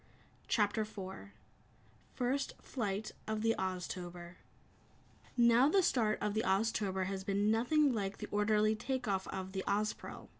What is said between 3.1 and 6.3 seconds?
of the Oztober Now the start